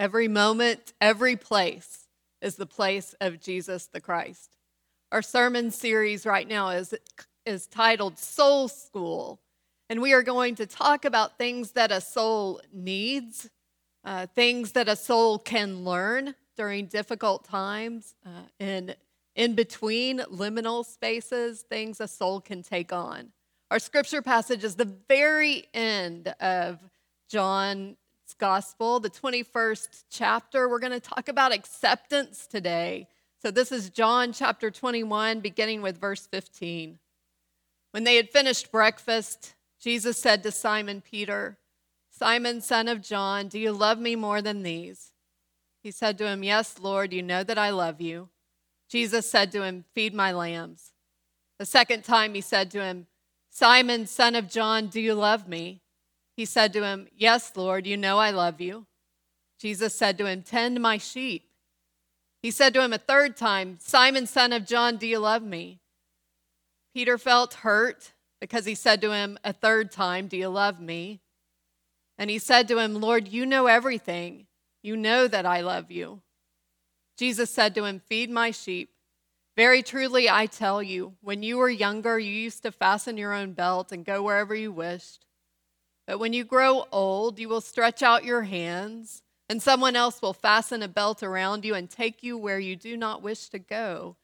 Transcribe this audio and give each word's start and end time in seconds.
every 0.00 0.28
moment, 0.28 0.94
every 0.98 1.36
place 1.36 2.06
is 2.40 2.56
the 2.56 2.64
place 2.64 3.14
of 3.20 3.38
Jesus 3.38 3.86
the 3.92 4.00
Christ. 4.00 4.56
Our 5.12 5.20
sermon 5.20 5.70
series 5.70 6.24
right 6.24 6.48
now 6.48 6.70
is, 6.70 6.94
is 7.44 7.66
titled 7.66 8.18
Soul 8.18 8.68
School, 8.68 9.40
and 9.90 10.00
we 10.00 10.14
are 10.14 10.22
going 10.22 10.54
to 10.54 10.64
talk 10.64 11.04
about 11.04 11.36
things 11.36 11.72
that 11.72 11.92
a 11.92 12.00
soul 12.00 12.62
needs, 12.72 13.50
uh, 14.02 14.26
things 14.34 14.72
that 14.72 14.88
a 14.88 14.96
soul 14.96 15.38
can 15.38 15.84
learn 15.84 16.34
during 16.56 16.86
difficult 16.86 17.44
times, 17.44 18.14
uh, 18.24 18.46
and 18.58 18.96
in 19.36 19.54
between 19.54 20.20
liminal 20.20 20.82
spaces, 20.82 21.60
things 21.60 22.00
a 22.00 22.08
soul 22.08 22.40
can 22.40 22.62
take 22.62 22.90
on. 22.90 23.32
Our 23.70 23.78
scripture 23.78 24.22
passage 24.22 24.64
is 24.64 24.76
the 24.76 24.96
very 25.08 25.66
end 25.74 26.28
of 26.40 26.78
John's 27.28 27.96
gospel, 28.40 28.98
the 28.98 29.10
21st 29.10 30.04
chapter. 30.10 30.68
We're 30.68 30.80
going 30.80 30.92
to 30.92 30.98
talk 30.98 31.28
about 31.28 31.52
acceptance 31.52 32.46
today. 32.46 33.06
So, 33.40 33.50
this 33.50 33.70
is 33.70 33.90
John 33.90 34.32
chapter 34.32 34.70
21, 34.70 35.40
beginning 35.40 35.82
with 35.82 36.00
verse 36.00 36.26
15. 36.26 36.98
When 37.92 38.04
they 38.04 38.16
had 38.16 38.30
finished 38.30 38.72
breakfast, 38.72 39.54
Jesus 39.78 40.18
said 40.18 40.42
to 40.42 40.50
Simon 40.50 41.02
Peter, 41.02 41.58
Simon, 42.10 42.60
son 42.60 42.88
of 42.88 43.00
John, 43.00 43.48
do 43.48 43.58
you 43.58 43.72
love 43.72 43.98
me 43.98 44.16
more 44.16 44.42
than 44.42 44.62
these? 44.62 45.12
He 45.82 45.90
said 45.90 46.18
to 46.18 46.26
him, 46.26 46.42
Yes, 46.42 46.78
Lord, 46.80 47.12
you 47.12 47.22
know 47.22 47.44
that 47.44 47.58
I 47.58 47.70
love 47.70 48.00
you. 48.00 48.28
Jesus 48.88 49.30
said 49.30 49.52
to 49.52 49.62
him, 49.62 49.84
Feed 49.94 50.14
my 50.14 50.32
lambs. 50.32 50.92
The 51.58 51.66
second 51.66 52.04
time 52.04 52.34
he 52.34 52.40
said 52.40 52.70
to 52.72 52.82
him, 52.82 53.06
Simon, 53.50 54.06
son 54.06 54.34
of 54.34 54.48
John, 54.48 54.86
do 54.86 55.00
you 55.00 55.14
love 55.14 55.46
me? 55.48 55.82
He 56.36 56.44
said 56.44 56.72
to 56.72 56.84
him, 56.84 57.08
Yes, 57.16 57.52
Lord, 57.56 57.86
you 57.86 57.96
know 57.96 58.18
I 58.18 58.30
love 58.30 58.60
you. 58.60 58.86
Jesus 59.58 59.94
said 59.94 60.16
to 60.18 60.26
him, 60.26 60.42
Tend 60.42 60.80
my 60.80 60.96
sheep. 60.96 61.44
He 62.42 62.50
said 62.50 62.72
to 62.74 62.82
him 62.82 62.92
a 62.92 62.98
third 62.98 63.36
time, 63.36 63.76
Simon, 63.80 64.26
son 64.26 64.52
of 64.52 64.66
John, 64.66 64.96
do 64.96 65.06
you 65.06 65.18
love 65.18 65.42
me? 65.42 65.80
Peter 66.94 67.18
felt 67.18 67.54
hurt 67.54 68.12
because 68.40 68.64
he 68.64 68.74
said 68.74 69.00
to 69.02 69.12
him 69.12 69.38
a 69.44 69.52
third 69.52 69.92
time, 69.92 70.26
Do 70.26 70.36
you 70.36 70.48
love 70.48 70.80
me? 70.80 71.20
And 72.18 72.30
he 72.30 72.38
said 72.38 72.68
to 72.68 72.78
him, 72.78 73.00
Lord, 73.00 73.28
you 73.28 73.46
know 73.46 73.66
everything. 73.66 74.46
You 74.82 74.96
know 74.96 75.28
that 75.28 75.46
I 75.46 75.60
love 75.60 75.90
you. 75.90 76.22
Jesus 77.16 77.50
said 77.50 77.74
to 77.74 77.84
him, 77.84 78.00
Feed 78.00 78.30
my 78.30 78.50
sheep. 78.50 78.90
Very 79.56 79.82
truly, 79.82 80.30
I 80.30 80.46
tell 80.46 80.82
you, 80.82 81.14
when 81.20 81.42
you 81.42 81.58
were 81.58 81.68
younger, 81.68 82.18
you 82.18 82.32
used 82.32 82.62
to 82.62 82.72
fasten 82.72 83.18
your 83.18 83.34
own 83.34 83.52
belt 83.52 83.92
and 83.92 84.04
go 84.04 84.22
wherever 84.22 84.54
you 84.54 84.72
wished. 84.72 85.26
But 86.10 86.18
when 86.18 86.32
you 86.32 86.42
grow 86.42 86.86
old, 86.90 87.38
you 87.38 87.48
will 87.48 87.60
stretch 87.60 88.02
out 88.02 88.24
your 88.24 88.42
hands, 88.42 89.22
and 89.48 89.62
someone 89.62 89.94
else 89.94 90.20
will 90.20 90.32
fasten 90.32 90.82
a 90.82 90.88
belt 90.88 91.22
around 91.22 91.64
you 91.64 91.76
and 91.76 91.88
take 91.88 92.24
you 92.24 92.36
where 92.36 92.58
you 92.58 92.74
do 92.74 92.96
not 92.96 93.22
wish 93.22 93.48
to 93.50 93.60
go. 93.60 94.16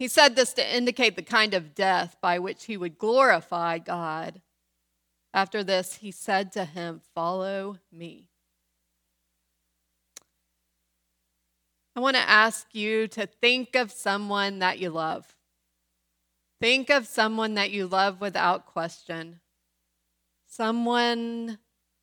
He 0.00 0.08
said 0.08 0.34
this 0.34 0.52
to 0.54 0.76
indicate 0.76 1.14
the 1.14 1.22
kind 1.22 1.54
of 1.54 1.76
death 1.76 2.16
by 2.20 2.40
which 2.40 2.64
he 2.64 2.76
would 2.76 2.98
glorify 2.98 3.78
God. 3.78 4.42
After 5.32 5.62
this, 5.62 5.94
he 5.94 6.10
said 6.10 6.50
to 6.54 6.64
him, 6.64 7.02
Follow 7.14 7.78
me. 7.92 8.28
I 11.94 12.00
want 12.00 12.16
to 12.16 12.28
ask 12.28 12.66
you 12.74 13.06
to 13.06 13.26
think 13.28 13.76
of 13.76 13.92
someone 13.92 14.58
that 14.58 14.80
you 14.80 14.90
love. 14.90 15.36
Think 16.60 16.90
of 16.90 17.06
someone 17.06 17.54
that 17.54 17.70
you 17.70 17.86
love 17.86 18.20
without 18.20 18.66
question. 18.66 19.38
Someone 20.46 21.58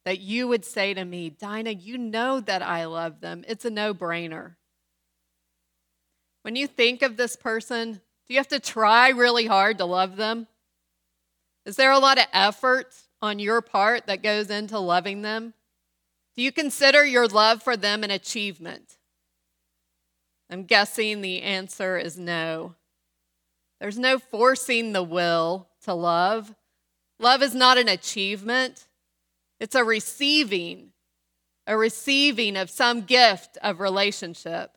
that 0.05 0.19
you 0.19 0.47
would 0.47 0.65
say 0.65 0.93
to 0.93 1.05
me, 1.05 1.29
Dinah, 1.29 1.71
you 1.71 1.97
know 1.97 2.39
that 2.41 2.61
I 2.61 2.85
love 2.85 3.21
them. 3.21 3.43
It's 3.47 3.65
a 3.65 3.69
no 3.69 3.93
brainer. 3.93 4.55
When 6.41 6.55
you 6.55 6.67
think 6.67 7.01
of 7.01 7.15
this 7.15 7.35
person, 7.35 7.93
do 7.93 8.33
you 8.33 8.37
have 8.37 8.49
to 8.49 8.59
try 8.59 9.09
really 9.09 9.45
hard 9.45 9.77
to 9.77 9.85
love 9.85 10.17
them? 10.17 10.47
Is 11.65 11.77
there 11.77 11.91
a 11.91 11.99
lot 11.99 12.17
of 12.17 12.25
effort 12.33 12.93
on 13.21 13.39
your 13.39 13.61
part 13.61 14.07
that 14.07 14.21
goes 14.21 14.49
into 14.49 14.77
loving 14.77 15.21
them? 15.21 15.53
Do 16.35 16.41
you 16.41 16.51
consider 16.51 17.05
your 17.05 17.27
love 17.27 17.63
for 17.63 17.77
them 17.77 18.03
an 18.03 18.11
achievement? 18.11 18.97
I'm 20.49 20.65
guessing 20.65 21.21
the 21.21 21.41
answer 21.41 21.97
is 21.97 22.17
no. 22.17 22.75
There's 23.79 23.97
no 23.97 24.19
forcing 24.19 24.91
the 24.91 25.03
will 25.03 25.69
to 25.83 25.93
love. 25.93 26.53
Love 27.23 27.41
is 27.41 27.55
not 27.55 27.77
an 27.77 27.87
achievement, 27.87 28.85
it's 29.57 29.75
a 29.75 29.83
receiving, 29.85 30.91
a 31.65 31.77
receiving 31.77 32.57
of 32.57 32.69
some 32.69 33.03
gift 33.03 33.57
of 33.63 33.79
relationship. 33.79 34.71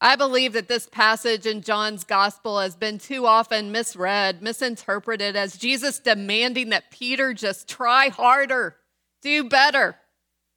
I 0.00 0.16
believe 0.16 0.52
that 0.54 0.66
this 0.66 0.88
passage 0.88 1.46
in 1.46 1.62
John's 1.62 2.02
gospel 2.02 2.58
has 2.58 2.74
been 2.74 2.98
too 2.98 3.24
often 3.24 3.70
misread, 3.70 4.42
misinterpreted 4.42 5.36
as 5.36 5.56
Jesus 5.56 6.00
demanding 6.00 6.70
that 6.70 6.90
Peter 6.90 7.32
just 7.32 7.68
try 7.68 8.08
harder, 8.08 8.74
do 9.22 9.48
better. 9.48 9.94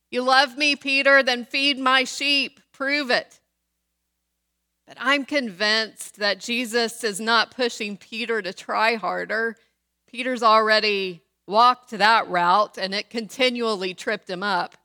You 0.09 0.23
love 0.23 0.57
me, 0.57 0.75
Peter, 0.75 1.21
then 1.21 1.45
feed 1.45 1.77
my 1.77 2.05
sheep, 2.05 2.59
prove 2.73 3.11
it. 3.11 3.39
But 4.87 4.97
I'm 4.99 5.25
convinced 5.25 6.17
that 6.17 6.39
Jesus 6.39 7.03
is 7.03 7.19
not 7.19 7.55
pushing 7.55 7.97
Peter 7.97 8.41
to 8.41 8.51
try 8.51 8.95
harder. 8.95 9.55
Peter's 10.11 10.41
already 10.41 11.21
walked 11.45 11.91
that 11.91 12.27
route 12.29 12.77
and 12.77 12.95
it 12.95 13.09
continually 13.09 13.93
tripped 13.93 14.29
him 14.29 14.41
up. 14.41 14.75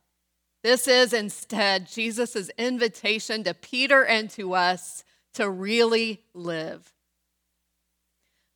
This 0.63 0.87
is 0.87 1.13
instead 1.13 1.87
Jesus' 1.87 2.49
invitation 2.57 3.43
to 3.43 3.53
Peter 3.53 4.05
and 4.05 4.29
to 4.31 4.53
us 4.53 5.03
to 5.33 5.49
really 5.49 6.21
live. 6.33 6.93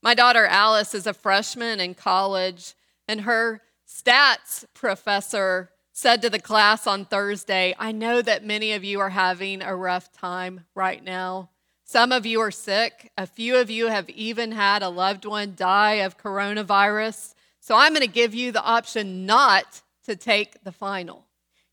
My 0.02 0.14
daughter 0.14 0.46
Alice 0.46 0.94
is 0.94 1.08
a 1.08 1.14
freshman 1.14 1.80
in 1.80 1.94
college, 1.94 2.74
and 3.08 3.22
her 3.22 3.62
stats 3.88 4.64
professor 4.74 5.72
said 5.92 6.22
to 6.22 6.30
the 6.30 6.40
class 6.40 6.88
on 6.88 7.06
Thursday, 7.06 7.76
I 7.78 7.92
know 7.92 8.22
that 8.22 8.46
many 8.46 8.74
of 8.74 8.84
you 8.84 9.00
are 9.02 9.10
having 9.10 9.62
a 9.62 9.76
rough 9.76 10.12
time 10.12 10.66
right 10.74 11.04
now. 11.04 11.50
Some 11.92 12.12
of 12.12 12.24
you 12.24 12.40
are 12.42 12.52
sick. 12.52 13.12
A 13.18 13.26
few 13.26 13.56
of 13.56 13.72
you 13.72 13.88
have 13.88 14.12
even 14.12 14.52
had 14.52 14.84
a 14.84 14.90
loved 14.90 15.26
one 15.26 15.56
die 15.56 15.94
of 15.94 16.20
coronavirus. 16.20 17.34
So 17.60 17.76
I'm 17.76 17.96
going 17.96 18.06
to 18.06 18.14
give 18.14 18.36
you 18.36 18.52
the 18.52 18.62
option 18.62 19.26
not 19.26 19.82
to 20.06 20.16
take 20.16 20.64
the 20.64 20.72
final. 20.72 21.26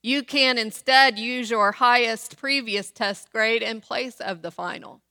You 0.02 0.22
can 0.22 0.56
instead 0.56 1.18
use 1.18 1.50
your 1.50 1.72
highest 1.72 2.38
previous 2.38 2.90
test 2.90 3.30
grade 3.30 3.62
in 3.62 3.82
place 3.82 4.18
of 4.18 4.40
the 4.40 4.50
final. 4.50 5.02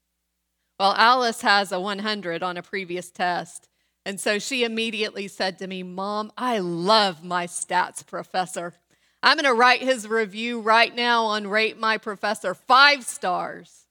Well, 0.80 0.96
Alice 0.98 1.42
has 1.42 1.72
a 1.72 1.80
100 1.80 2.42
on 2.42 2.58
a 2.58 2.64
previous 2.64 3.12
test. 3.12 3.70
And 4.08 4.20
so 4.20 4.40
she 4.40 4.64
immediately 4.64 5.28
said 5.28 5.60
to 5.60 5.68
me, 5.68 5.84
Mom, 5.84 6.32
I 6.36 6.58
love 6.58 7.24
my 7.24 7.46
stats 7.46 8.04
professor. 8.04 8.74
I'm 9.22 9.38
going 9.38 9.46
to 9.46 9.54
write 9.54 9.84
his 9.84 10.08
review 10.08 10.62
right 10.62 10.96
now 10.96 11.26
on 11.26 11.46
Rate 11.46 11.80
My 11.80 12.00
Professor, 12.00 12.56
five 12.56 13.06
stars. 13.06 13.85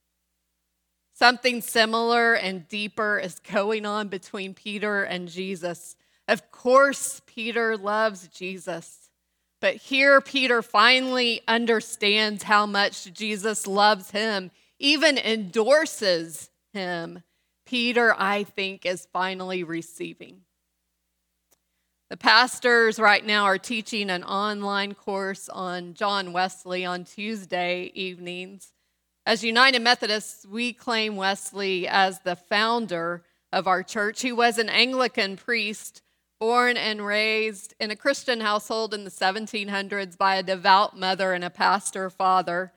Something 1.17 1.61
similar 1.61 2.33
and 2.33 2.67
deeper 2.67 3.17
is 3.17 3.39
going 3.39 3.85
on 3.85 4.09
between 4.09 4.53
Peter 4.53 5.03
and 5.03 5.29
Jesus. 5.29 5.95
Of 6.27 6.51
course, 6.51 7.21
Peter 7.25 7.77
loves 7.77 8.27
Jesus. 8.27 9.09
But 9.61 9.77
here, 9.77 10.19
Peter 10.19 10.61
finally 10.61 11.41
understands 11.47 12.43
how 12.43 12.65
much 12.65 13.13
Jesus 13.13 13.65
loves 13.65 14.11
him, 14.11 14.51
even 14.77 15.17
endorses 15.17 16.49
him. 16.73 17.23
Peter, 17.65 18.13
I 18.17 18.43
think, 18.43 18.85
is 18.85 19.07
finally 19.13 19.63
receiving. 19.63 20.41
The 22.09 22.17
pastors 22.17 22.99
right 22.99 23.25
now 23.25 23.45
are 23.45 23.57
teaching 23.57 24.09
an 24.09 24.25
online 24.25 24.93
course 24.93 25.47
on 25.47 25.93
John 25.93 26.33
Wesley 26.33 26.83
on 26.83 27.05
Tuesday 27.05 27.89
evenings. 27.95 28.73
As 29.27 29.43
United 29.43 29.81
Methodists, 29.81 30.45
we 30.45 30.71
claim 30.71 31.15
Wesley 31.15 31.87
as 31.87 32.19
the 32.19 32.35
founder 32.35 33.23
of 33.51 33.67
our 33.67 33.81
church. 33.81 34.21
He 34.21 34.31
was 34.31 34.59
an 34.59 34.69
Anglican 34.69 35.35
priest 35.35 36.03
born 36.39 36.77
and 36.77 37.03
raised 37.03 37.73
in 37.79 37.89
a 37.89 37.95
Christian 37.95 38.41
household 38.41 38.93
in 38.93 39.03
the 39.03 39.09
1700s 39.09 40.15
by 40.15 40.35
a 40.35 40.43
devout 40.43 40.95
mother 40.99 41.33
and 41.33 41.43
a 41.43 41.49
pastor 41.49 42.11
father. 42.11 42.71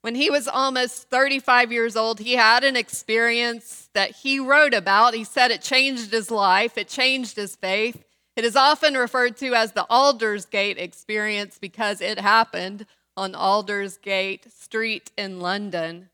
When 0.00 0.16
he 0.16 0.28
was 0.28 0.48
almost 0.48 1.08
35 1.08 1.70
years 1.70 1.94
old, 1.94 2.18
he 2.18 2.32
had 2.32 2.64
an 2.64 2.74
experience 2.74 3.90
that 3.92 4.10
he 4.10 4.40
wrote 4.40 4.74
about. 4.74 5.14
He 5.14 5.24
said 5.24 5.52
it 5.52 5.62
changed 5.62 6.10
his 6.10 6.32
life, 6.32 6.78
it 6.78 6.88
changed 6.88 7.36
his 7.36 7.54
faith. 7.54 8.02
It 8.34 8.44
is 8.44 8.56
often 8.56 8.94
referred 8.94 9.36
to 9.36 9.54
as 9.54 9.72
the 9.72 9.86
Aldersgate 9.90 10.78
experience 10.78 11.58
because 11.60 12.00
it 12.00 12.18
happened 12.18 12.86
on 13.20 13.34
Aldersgate 13.34 14.50
Street 14.50 15.10
in 15.14 15.40
London. 15.40 16.08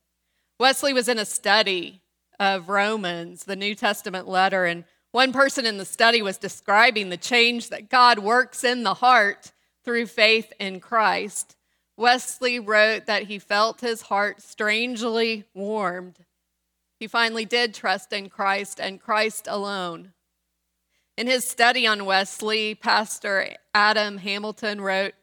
Wesley 0.59 0.93
was 0.93 1.09
in 1.09 1.21
a 1.21 1.25
study 1.25 2.01
of 2.41 2.69
Romans, 2.69 3.45
the 3.45 3.55
New 3.55 3.77
Testament 3.77 4.27
letter, 4.27 4.65
and 4.65 4.83
one 5.13 5.33
person 5.33 5.67
in 5.67 5.77
the 5.77 5.85
study 5.85 6.21
was 6.21 6.37
describing 6.37 7.09
the 7.09 7.17
change 7.17 7.69
that 7.69 7.91
God 7.91 8.19
works 8.19 8.65
in 8.65 8.83
the 8.83 8.95
heart 8.95 9.53
through 9.85 10.07
faith 10.07 10.53
in 10.59 10.81
Christ. 10.81 11.57
Wesley 11.97 12.59
wrote 12.59 13.07
that 13.07 13.23
he 13.23 13.39
felt 13.39 13.83
his 13.83 14.03
heart 14.03 14.43
strangely 14.43 15.45
warmed. 15.55 16.19
He 16.99 17.07
finally 17.07 17.45
did 17.45 17.73
trust 17.73 18.13
in 18.13 18.29
Christ 18.29 18.81
and 18.81 19.01
Christ 19.01 19.47
alone. 19.49 20.13
In 21.17 21.29
his 21.29 21.49
study 21.49 21.87
on 21.87 22.05
Wesley, 22.05 22.75
Pastor 22.75 23.55
Adam 23.73 24.19
Hamilton 24.19 24.81
wrote 24.81 25.15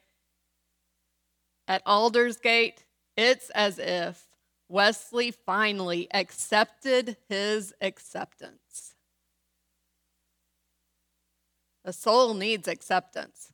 At 1.73 1.83
Aldersgate, 1.87 2.85
it's 3.17 3.49
as 3.49 3.79
if 3.79 4.27
Wesley 4.69 5.31
finally 5.31 6.07
accepted 6.13 7.17
his 7.27 7.73
acceptance. 7.81 8.93
The 11.83 11.91
soul 11.91 12.35
needs 12.35 12.67
acceptance. 12.67 13.51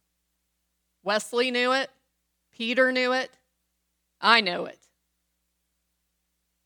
Wesley 1.01 1.50
knew 1.50 1.71
it, 1.71 1.92
Peter 2.51 2.92
knew 2.92 3.13
it, 3.13 3.31
I 4.19 4.42
know 4.42 4.66
it. 4.66 4.80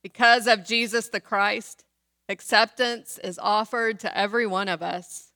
Because 0.01 0.47
of 0.47 0.65
Jesus 0.65 1.09
the 1.09 1.21
Christ, 1.21 1.85
acceptance 2.29 3.19
is 3.23 3.37
offered 3.37 3.99
to 3.99 4.17
every 4.17 4.47
one 4.47 4.69
of 4.69 4.81
us. 4.81 5.33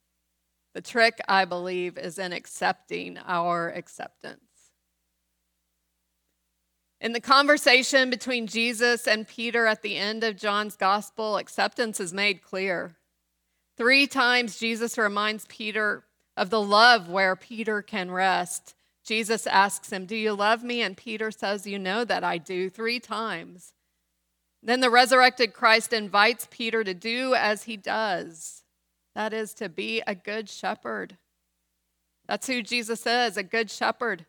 The 0.74 0.82
trick, 0.82 1.22
I 1.28 1.46
believe, 1.46 1.96
is 1.96 2.18
in 2.18 2.34
accepting 2.34 3.20
our 3.20 3.70
acceptance. 3.70 4.47
In 7.00 7.14
the 7.14 7.22
conversation 7.22 8.10
between 8.10 8.48
Jesus 8.48 9.08
and 9.08 9.28
Peter 9.28 9.68
at 9.68 9.84
the 9.84 9.98
end 9.98 10.24
of 10.24 10.36
John's 10.36 10.76
gospel, 10.76 11.38
acceptance 11.38 12.00
is 12.00 12.12
made 12.12 12.42
clear. 12.42 12.96
Three 13.78 14.08
times 14.08 14.58
Jesus 14.58 14.98
reminds 14.98 15.46
Peter 15.46 16.04
of 16.36 16.50
the 16.50 16.62
love 16.62 17.08
where 17.08 17.36
Peter 17.36 17.84
can 17.84 18.10
rest. 18.10 18.74
Jesus 19.06 19.46
asks 19.46 19.92
him, 19.92 20.06
Do 20.06 20.16
you 20.16 20.34
love 20.34 20.64
me? 20.64 20.82
And 20.82 20.98
Peter 20.98 21.30
says, 21.30 21.68
You 21.68 21.78
know 21.78 22.04
that 22.04 22.24
I 22.24 22.40
do, 22.40 22.70
three 22.70 23.00
times. 23.00 23.74
Then 24.64 24.80
the 24.80 24.90
resurrected 24.90 25.54
Christ 25.54 25.94
invites 25.94 26.48
Peter 26.50 26.84
to 26.84 26.94
do 26.96 27.36
as 27.36 27.64
he 27.64 27.78
does. 27.78 28.64
That 29.14 29.34
is 29.34 29.54
to 29.56 29.70
be 29.70 30.02
a 30.06 30.16
good 30.16 30.50
shepherd. 30.50 31.18
That's 32.28 32.48
who 32.48 32.62
Jesus 32.62 33.06
is 33.06 33.38
a 33.38 33.44
good 33.44 33.72
shepherd, 33.72 34.26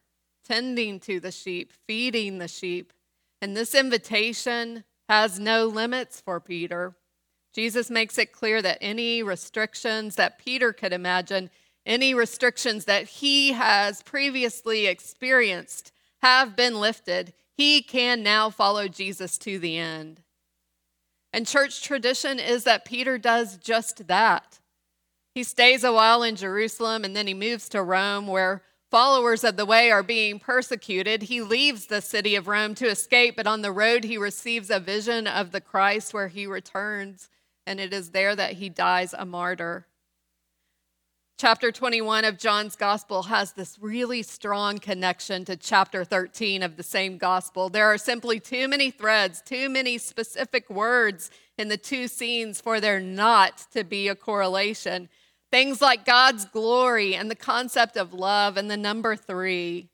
tending 0.49 1.01
to 1.01 1.21
the 1.21 1.33
sheep, 1.33 1.73
feeding 1.87 2.39
the 2.39 2.49
sheep. 2.49 2.93
And 3.41 3.57
this 3.57 3.75
invitation 3.75 4.85
has 5.09 5.39
no 5.39 5.67
limits 5.67 6.21
for 6.21 6.41
Peter. 6.41 6.95
Jesus 7.55 7.91
makes 7.91 8.19
it 8.19 8.33
clear 8.33 8.63
that 8.63 8.79
any 8.81 9.23
restrictions 9.23 10.17
that 10.17 10.39
Peter 10.39 10.73
could 10.73 10.93
imagine, 10.93 11.51
any 11.87 12.15
restrictions 12.15 12.85
that 12.85 13.05
he 13.05 13.53
has 13.53 14.03
previously 14.03 14.87
experienced, 14.87 15.93
have 16.23 16.57
been 16.57 16.81
lifted. 16.81 17.33
He 17.57 17.83
can 17.83 18.23
now 18.23 18.51
follow 18.51 18.89
Jesus 18.89 19.39
to 19.39 19.59
the 19.59 19.77
end. 19.79 20.23
And 21.33 21.47
church 21.47 21.83
tradition 21.83 22.39
is 22.39 22.65
that 22.65 22.85
Peter 22.85 23.19
does 23.19 23.57
just 23.57 24.07
that. 24.09 24.61
He 25.35 25.45
stays 25.45 25.85
a 25.85 25.93
while 25.93 26.23
in 26.23 26.37
Jerusalem 26.37 27.05
and 27.05 27.15
then 27.15 27.27
he 27.27 27.35
moves 27.35 27.69
to 27.71 27.83
Rome, 27.83 28.27
where 28.27 28.63
followers 28.91 29.45
of 29.45 29.57
the 29.57 29.67
way 29.67 29.91
are 29.91 30.03
being 30.03 30.39
persecuted. 30.39 31.23
He 31.23 31.41
leaves 31.41 31.87
the 31.87 32.01
city 32.01 32.35
of 32.35 32.49
Rome 32.49 32.75
to 32.77 32.89
escape, 32.89 33.37
but 33.37 33.47
on 33.47 33.63
the 33.63 33.73
road 33.73 34.05
he 34.05 34.17
receives 34.17 34.71
a 34.71 34.81
vision 34.81 35.27
of 35.27 35.53
the 35.53 35.61
Christ 35.61 36.15
where 36.15 36.29
he 36.29 36.47
returns, 36.47 37.29
and 37.67 37.79
it 37.79 37.93
is 37.93 38.11
there 38.11 38.35
that 38.35 38.55
he 38.55 38.69
dies 38.69 39.15
a 39.17 39.27
martyr. 39.27 39.87
Chapter 41.41 41.71
21 41.71 42.25
of 42.25 42.37
John's 42.37 42.75
gospel 42.75 43.25
has 43.25 43.53
this 43.53 43.79
really 43.81 44.23
strong 44.23 44.79
connection 44.79 45.45
to 45.45 45.55
chapter 45.55 46.05
13 46.05 46.65
of 46.65 46.77
the 46.77 46.83
same 46.83 47.17
gospel. 47.17 47.69
There 47.69 47.87
are 47.87 47.99
simply 47.99 48.41
too 48.41 48.67
many 48.67 48.91
threads, 48.91 49.41
too 49.41 49.69
many 49.69 49.99
specific 49.99 50.69
words 50.69 51.31
in 51.57 51.69
the 51.69 51.77
two 51.77 52.09
scenes 52.09 52.61
for 52.61 52.81
there 52.81 52.99
not 52.99 53.67
to 53.73 53.85
be 53.85 54.09
a 54.09 54.17
correlation. 54.17 55.09
Things 55.51 55.81
like 55.81 56.05
God's 56.05 56.45
glory 56.45 57.15
and 57.15 57.31
the 57.31 57.35
concept 57.35 57.97
of 57.97 58.13
love, 58.13 58.57
and 58.57 58.71
the 58.71 58.77
number 58.77 59.17
three. 59.17 59.89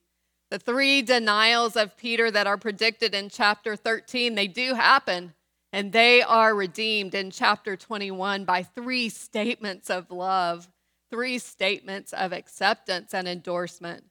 The 0.51 0.59
three 0.59 1.03
denials 1.03 1.77
of 1.77 1.97
Peter 1.97 2.31
that 2.31 2.47
are 2.47 2.59
predicted 2.59 3.15
in 3.15 3.29
chapter 3.29 3.77
13, 3.77 4.35
they 4.35 4.47
do 4.47 4.75
happen, 4.75 5.35
and 5.73 5.93
they 5.93 6.23
are 6.23 6.55
redeemed 6.55 7.15
in 7.15 7.31
chapter 7.31 7.77
21 7.77 8.45
by 8.45 8.63
three 8.63 9.09
statements 9.09 9.91
of 9.91 10.11
love, 10.11 10.69
three 11.11 11.39
statements 11.39 12.13
of 12.13 12.33
acceptance 12.33 13.15
and 13.15 13.27
endorsement. 13.27 14.05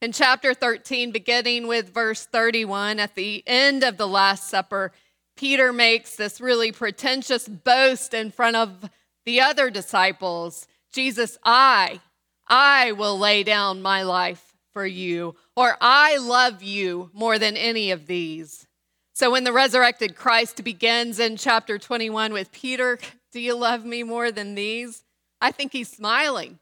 In 0.00 0.12
chapter 0.12 0.54
13, 0.54 1.10
beginning 1.10 1.66
with 1.66 1.92
verse 1.92 2.26
31, 2.26 3.00
at 3.00 3.16
the 3.16 3.42
end 3.46 3.82
of 3.82 3.96
the 3.96 4.06
Last 4.06 4.48
Supper, 4.48 4.92
Peter 5.36 5.72
makes 5.72 6.16
this 6.16 6.40
really 6.40 6.70
pretentious 6.70 7.48
boast 7.48 8.14
in 8.14 8.30
front 8.30 8.56
of 8.56 8.90
the 9.24 9.40
other 9.40 9.70
disciples 9.70 10.66
Jesus, 10.92 11.38
I, 11.44 12.00
I 12.48 12.92
will 12.92 13.18
lay 13.18 13.42
down 13.42 13.82
my 13.82 14.02
life 14.02 14.54
for 14.72 14.86
you, 14.86 15.34
or 15.56 15.76
I 15.80 16.16
love 16.18 16.62
you 16.62 17.10
more 17.12 17.38
than 17.38 17.56
any 17.56 17.90
of 17.90 18.06
these. 18.06 18.66
So 19.12 19.32
when 19.32 19.42
the 19.42 19.52
resurrected 19.52 20.14
Christ 20.14 20.62
begins 20.62 21.18
in 21.18 21.36
chapter 21.36 21.76
21 21.76 22.32
with 22.32 22.52
Peter, 22.52 22.98
do 23.32 23.40
you 23.40 23.56
love 23.56 23.84
me 23.84 24.04
more 24.04 24.30
than 24.30 24.54
these? 24.54 25.02
I 25.40 25.50
think 25.50 25.72
he's 25.72 25.90
smiling. 25.90 26.60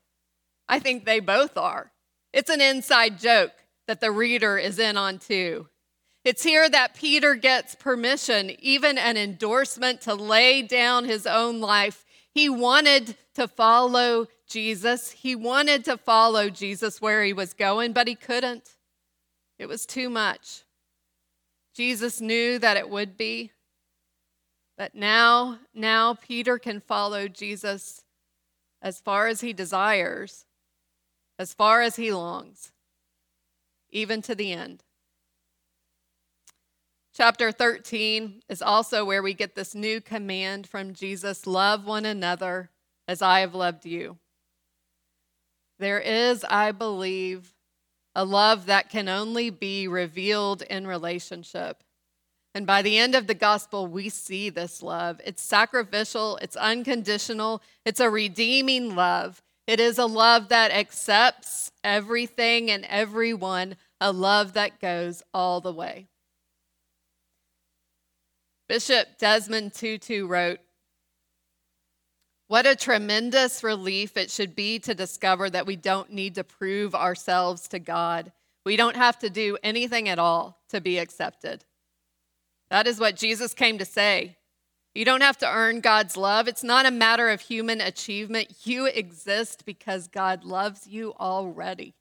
I 0.66 0.78
think 0.78 1.04
they 1.04 1.20
both 1.20 1.58
are. 1.58 1.92
It's 2.32 2.48
an 2.48 2.62
inside 2.62 3.18
joke 3.18 3.52
that 3.86 4.00
the 4.00 4.10
reader 4.10 4.56
is 4.56 4.78
in 4.78 4.96
on 4.96 5.18
too. 5.18 5.68
It's 6.24 6.42
here 6.42 6.68
that 6.68 6.94
Peter 6.94 7.34
gets 7.34 7.74
permission, 7.74 8.50
even 8.58 8.96
an 8.96 9.18
endorsement 9.18 10.00
to 10.00 10.14
lay 10.14 10.62
down 10.62 11.04
his 11.04 11.26
own 11.26 11.60
life 11.60 12.05
he 12.36 12.50
wanted 12.50 13.16
to 13.32 13.48
follow 13.48 14.26
Jesus. 14.46 15.10
He 15.10 15.34
wanted 15.34 15.86
to 15.86 15.96
follow 15.96 16.50
Jesus 16.50 17.00
where 17.00 17.24
he 17.24 17.32
was 17.32 17.54
going, 17.54 17.94
but 17.94 18.06
he 18.06 18.14
couldn't. 18.14 18.76
It 19.58 19.64
was 19.64 19.86
too 19.86 20.10
much. 20.10 20.64
Jesus 21.74 22.20
knew 22.20 22.58
that 22.58 22.76
it 22.76 22.90
would 22.90 23.16
be. 23.16 23.52
But 24.76 24.94
now, 24.94 25.60
now 25.72 26.12
Peter 26.12 26.58
can 26.58 26.80
follow 26.80 27.26
Jesus 27.26 28.04
as 28.82 29.00
far 29.00 29.28
as 29.28 29.40
he 29.40 29.54
desires, 29.54 30.44
as 31.38 31.54
far 31.54 31.80
as 31.80 31.96
he 31.96 32.12
longs, 32.12 32.70
even 33.88 34.20
to 34.20 34.34
the 34.34 34.52
end. 34.52 34.82
Chapter 37.16 37.50
13 37.50 38.42
is 38.50 38.60
also 38.60 39.02
where 39.02 39.22
we 39.22 39.32
get 39.32 39.54
this 39.54 39.74
new 39.74 40.02
command 40.02 40.66
from 40.66 40.92
Jesus 40.92 41.46
love 41.46 41.86
one 41.86 42.04
another 42.04 42.68
as 43.08 43.22
I 43.22 43.40
have 43.40 43.54
loved 43.54 43.86
you. 43.86 44.18
There 45.78 45.98
is, 45.98 46.44
I 46.44 46.72
believe, 46.72 47.54
a 48.14 48.22
love 48.22 48.66
that 48.66 48.90
can 48.90 49.08
only 49.08 49.48
be 49.48 49.88
revealed 49.88 50.60
in 50.60 50.86
relationship. 50.86 51.82
And 52.54 52.66
by 52.66 52.82
the 52.82 52.98
end 52.98 53.14
of 53.14 53.28
the 53.28 53.34
gospel, 53.34 53.86
we 53.86 54.10
see 54.10 54.50
this 54.50 54.82
love. 54.82 55.18
It's 55.24 55.40
sacrificial, 55.40 56.38
it's 56.42 56.56
unconditional, 56.56 57.62
it's 57.86 58.00
a 58.00 58.10
redeeming 58.10 58.94
love. 58.94 59.40
It 59.66 59.80
is 59.80 59.96
a 59.96 60.04
love 60.04 60.50
that 60.50 60.70
accepts 60.70 61.72
everything 61.82 62.70
and 62.70 62.84
everyone, 62.84 63.76
a 64.02 64.12
love 64.12 64.52
that 64.52 64.80
goes 64.80 65.22
all 65.32 65.62
the 65.62 65.72
way. 65.72 66.08
Bishop 68.68 69.18
Desmond 69.18 69.74
Tutu 69.74 70.26
wrote, 70.26 70.58
What 72.48 72.66
a 72.66 72.74
tremendous 72.74 73.62
relief 73.62 74.16
it 74.16 74.30
should 74.30 74.56
be 74.56 74.78
to 74.80 74.94
discover 74.94 75.48
that 75.50 75.66
we 75.66 75.76
don't 75.76 76.12
need 76.12 76.34
to 76.34 76.44
prove 76.44 76.94
ourselves 76.94 77.68
to 77.68 77.78
God. 77.78 78.32
We 78.64 78.76
don't 78.76 78.96
have 78.96 79.18
to 79.20 79.30
do 79.30 79.56
anything 79.62 80.08
at 80.08 80.18
all 80.18 80.58
to 80.70 80.80
be 80.80 80.98
accepted. 80.98 81.64
That 82.70 82.88
is 82.88 82.98
what 82.98 83.14
Jesus 83.14 83.54
came 83.54 83.78
to 83.78 83.84
say. 83.84 84.36
You 84.96 85.04
don't 85.04 85.20
have 85.20 85.38
to 85.38 85.48
earn 85.48 85.80
God's 85.80 86.16
love. 86.16 86.48
It's 86.48 86.64
not 86.64 86.86
a 86.86 86.90
matter 86.90 87.28
of 87.28 87.42
human 87.42 87.80
achievement. 87.80 88.48
You 88.64 88.86
exist 88.86 89.64
because 89.64 90.08
God 90.08 90.42
loves 90.42 90.86
you 90.86 91.12
already. 91.20 91.94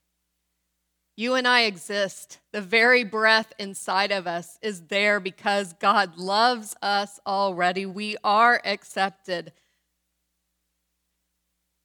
You 1.18 1.36
and 1.36 1.48
I 1.48 1.62
exist. 1.62 2.40
The 2.52 2.62
very 2.62 3.04
breath 3.04 3.54
inside 3.58 4.12
of 4.12 4.28
us 4.28 4.60
is 4.62 4.82
there 4.88 5.20
because 5.20 5.74
God 5.74 6.18
loves 6.18 6.76
us 6.82 7.20
already. 7.26 7.86
We 7.86 8.18
are 8.24 8.62
accepted. 8.66 9.54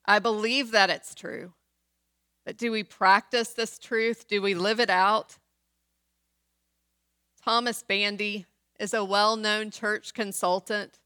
I 0.04 0.18
believe 0.18 0.72
that 0.72 0.90
it's 0.90 1.14
true. 1.14 1.52
But 2.44 2.56
do 2.56 2.72
we 2.72 2.82
practice 2.82 3.50
this 3.50 3.78
truth? 3.78 4.26
Do 4.26 4.42
we 4.42 4.54
live 4.54 4.80
it 4.80 4.90
out? 4.90 5.38
Thomas 7.44 7.82
Bandy 7.82 8.46
is 8.80 8.92
a 8.92 9.04
well 9.04 9.36
known 9.36 9.70
church 9.70 10.12
consultant. 10.12 10.98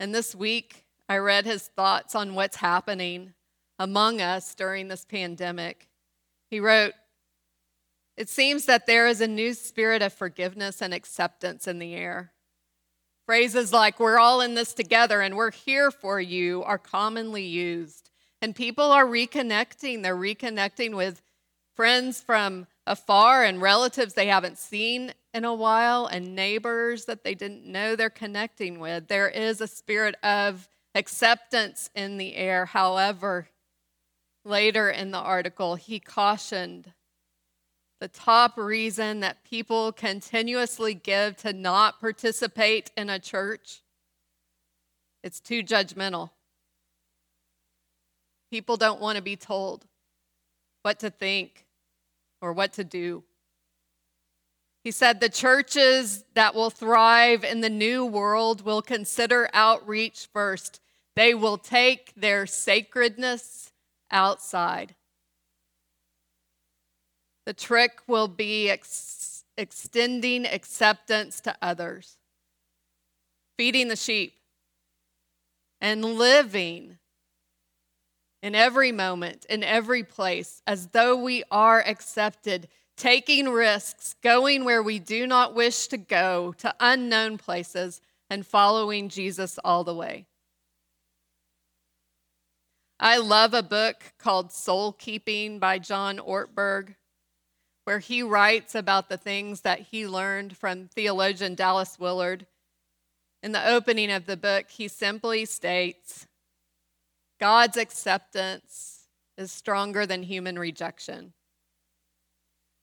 And 0.00 0.12
this 0.12 0.34
week, 0.34 0.84
I 1.08 1.18
read 1.18 1.44
his 1.44 1.68
thoughts 1.68 2.14
on 2.14 2.34
what's 2.34 2.56
happening 2.56 3.34
among 3.78 4.20
us 4.20 4.54
during 4.54 4.88
this 4.88 5.04
pandemic. 5.04 5.88
He 6.50 6.58
wrote, 6.58 6.94
It 8.20 8.28
seems 8.28 8.66
that 8.66 8.86
there 8.86 9.06
is 9.06 9.22
a 9.22 9.26
new 9.26 9.54
spirit 9.54 10.02
of 10.02 10.12
forgiveness 10.12 10.82
and 10.82 10.92
acceptance 10.92 11.66
in 11.66 11.78
the 11.78 11.94
air. 11.94 12.32
Phrases 13.24 13.72
like, 13.72 13.98
we're 13.98 14.18
all 14.18 14.42
in 14.42 14.54
this 14.54 14.74
together 14.74 15.22
and 15.22 15.38
we're 15.38 15.50
here 15.50 15.90
for 15.90 16.20
you, 16.20 16.62
are 16.64 16.76
commonly 16.76 17.46
used. 17.46 18.10
And 18.42 18.54
people 18.54 18.84
are 18.84 19.06
reconnecting. 19.06 20.02
They're 20.02 20.14
reconnecting 20.14 20.94
with 20.94 21.22
friends 21.74 22.20
from 22.20 22.66
afar 22.86 23.42
and 23.42 23.62
relatives 23.62 24.12
they 24.12 24.26
haven't 24.26 24.58
seen 24.58 25.14
in 25.32 25.46
a 25.46 25.54
while 25.54 26.04
and 26.04 26.34
neighbors 26.36 27.06
that 27.06 27.24
they 27.24 27.34
didn't 27.34 27.64
know 27.64 27.96
they're 27.96 28.10
connecting 28.10 28.80
with. 28.80 29.08
There 29.08 29.30
is 29.30 29.62
a 29.62 29.66
spirit 29.66 30.16
of 30.22 30.68
acceptance 30.94 31.88
in 31.94 32.18
the 32.18 32.36
air. 32.36 32.66
However, 32.66 33.48
later 34.44 34.90
in 34.90 35.10
the 35.10 35.16
article, 35.16 35.76
he 35.76 35.98
cautioned 35.98 36.92
the 38.00 38.08
top 38.08 38.56
reason 38.56 39.20
that 39.20 39.44
people 39.44 39.92
continuously 39.92 40.94
give 40.94 41.36
to 41.38 41.52
not 41.52 42.00
participate 42.00 42.90
in 42.96 43.10
a 43.10 43.18
church? 43.18 43.82
It's 45.22 45.38
too 45.38 45.62
judgmental. 45.62 46.30
People 48.50 48.78
don't 48.78 49.00
want 49.00 49.16
to 49.16 49.22
be 49.22 49.36
told 49.36 49.86
what 50.82 50.98
to 51.00 51.10
think 51.10 51.66
or 52.40 52.52
what 52.54 52.72
to 52.74 52.84
do. 52.84 53.22
He 54.82 54.90
said 54.90 55.20
the 55.20 55.28
churches 55.28 56.24
that 56.34 56.54
will 56.54 56.70
thrive 56.70 57.44
in 57.44 57.60
the 57.60 57.68
new 57.68 58.06
world 58.06 58.62
will 58.62 58.80
consider 58.80 59.50
outreach 59.52 60.26
first. 60.32 60.80
They 61.16 61.34
will 61.34 61.58
take 61.58 62.14
their 62.16 62.46
sacredness 62.46 63.72
outside 64.10 64.94
the 67.50 67.54
trick 67.54 67.98
will 68.06 68.28
be 68.28 68.70
ex- 68.70 69.42
extending 69.56 70.46
acceptance 70.46 71.40
to 71.40 71.52
others, 71.60 72.16
feeding 73.58 73.88
the 73.88 73.96
sheep, 73.96 74.34
and 75.80 76.04
living 76.04 76.98
in 78.40 78.54
every 78.54 78.92
moment, 78.92 79.46
in 79.46 79.64
every 79.64 80.04
place, 80.04 80.62
as 80.64 80.86
though 80.92 81.16
we 81.16 81.42
are 81.50 81.80
accepted, 81.80 82.68
taking 82.96 83.48
risks, 83.48 84.14
going 84.22 84.64
where 84.64 84.80
we 84.80 85.00
do 85.00 85.26
not 85.26 85.52
wish 85.52 85.88
to 85.88 85.98
go, 85.98 86.54
to 86.56 86.72
unknown 86.78 87.36
places, 87.36 88.00
and 88.30 88.46
following 88.46 89.08
Jesus 89.08 89.58
all 89.64 89.82
the 89.82 89.92
way. 89.92 90.24
I 93.00 93.16
love 93.16 93.54
a 93.54 93.62
book 93.64 94.12
called 94.20 94.52
Soul 94.52 94.92
Keeping 94.92 95.58
by 95.58 95.80
John 95.80 96.18
Ortberg 96.18 96.94
where 97.90 97.98
he 97.98 98.22
writes 98.22 98.76
about 98.76 99.08
the 99.08 99.16
things 99.16 99.62
that 99.62 99.80
he 99.80 100.06
learned 100.06 100.56
from 100.56 100.86
theologian 100.86 101.56
Dallas 101.56 101.98
Willard. 101.98 102.46
In 103.42 103.50
the 103.50 103.68
opening 103.68 104.12
of 104.12 104.26
the 104.26 104.36
book, 104.36 104.70
he 104.70 104.86
simply 104.86 105.44
states 105.44 106.28
God's 107.40 107.76
acceptance 107.76 109.08
is 109.36 109.50
stronger 109.50 110.06
than 110.06 110.22
human 110.22 110.56
rejection. 110.56 111.32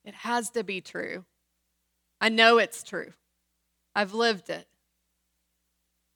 It 0.04 0.12
has 0.12 0.50
to 0.50 0.62
be 0.62 0.82
true. 0.82 1.24
I 2.20 2.28
know 2.28 2.58
it's 2.58 2.82
true. 2.82 3.14
I've 3.94 4.12
lived 4.12 4.50
it. 4.50 4.68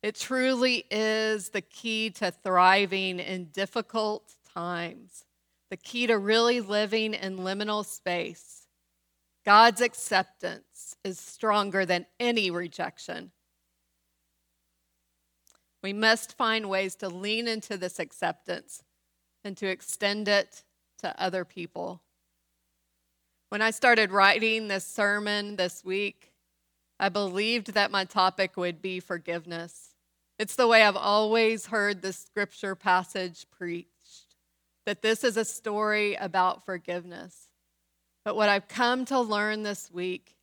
It 0.02 0.16
truly 0.16 0.84
is 0.90 1.49
the 1.49 1.62
key 1.62 2.11
to 2.11 2.30
thriving 2.30 3.20
in 3.20 3.46
difficult 3.46 4.34
times, 4.54 5.25
the 5.70 5.78
key 5.78 6.06
to 6.08 6.18
really 6.18 6.61
living 6.61 7.14
in 7.14 7.38
liminal 7.38 7.87
space 7.87 8.62
God's 9.44 9.80
acceptance 9.80 10.96
is 11.04 11.18
stronger 11.18 11.84
than 11.84 12.06
any 12.20 12.50
rejection. 12.50 13.32
We 15.82 15.92
must 15.92 16.37
find 16.37 16.68
ways 16.68 16.94
to 16.96 17.08
lean 17.08 17.49
into 17.49 17.76
this 17.76 17.99
acceptance 17.99 18.84
and 19.42 19.56
to 19.56 19.66
extend 19.66 20.28
it 20.28 20.62
to 20.99 21.20
other 21.20 21.44
people. 21.44 22.02
When 23.49 23.61
I 23.61 23.72
started 23.72 24.12
writing 24.12 24.68
this 24.68 24.87
sermon 24.87 25.56
this 25.56 25.84
week, 25.84 26.32
I 27.00 27.08
believed 27.08 27.75
that 27.75 27.90
my 27.90 28.04
topic 28.04 28.56
would 28.56 28.80
be 28.80 29.00
forgiveness. 29.00 29.94
It's 30.38 30.54
the 30.54 30.68
way 30.68 30.82
I've 30.84 30.96
always 30.96 31.66
heard 31.66 32.00
this 32.00 32.16
scripture 32.16 32.75
passage 32.75 33.46
preached 33.50 33.88
that 34.87 35.02
this 35.02 35.22
is 35.22 35.37
a 35.37 35.44
story 35.44 36.14
about 36.14 36.64
forgiveness. 36.64 37.51
But 38.24 38.36
what 38.36 38.48
I've 38.48 38.68
come 38.68 39.04
to 39.06 39.20
learn 39.20 39.62
this 39.62 39.90
week 39.90 40.36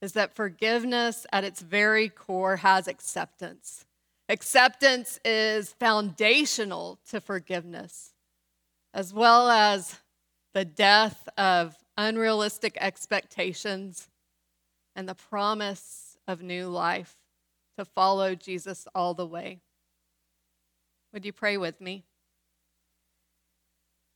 is 0.00 0.12
that 0.12 0.36
forgiveness 0.36 1.26
at 1.32 1.44
its 1.44 1.60
very 1.62 2.08
core 2.08 2.56
has 2.56 2.86
acceptance. 2.86 3.86
Acceptance 4.28 5.18
is 5.24 5.72
foundational 5.72 6.98
to 7.10 7.20
forgiveness, 7.20 8.14
as 8.92 9.12
well 9.12 9.50
as 9.50 10.00
the 10.52 10.64
death 10.64 11.28
of 11.36 11.76
unrealistic 11.96 12.78
expectations 12.80 14.08
and 14.96 15.08
the 15.08 15.14
promise 15.14 16.16
of 16.28 16.42
new 16.42 16.68
life 16.68 17.16
to 17.76 17.84
follow 17.84 18.34
Jesus 18.34 18.86
all 18.94 19.14
the 19.14 19.26
way. 19.26 19.60
Would 21.12 21.24
you 21.24 21.32
pray 21.32 21.56
with 21.56 21.80
me? 21.80 22.04